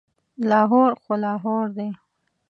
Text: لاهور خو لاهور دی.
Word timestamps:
لاهور 0.49 0.91
خو 1.01 1.13
لاهور 1.23 1.65
دی. 1.77 1.87